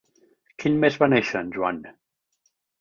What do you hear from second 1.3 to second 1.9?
en Joan?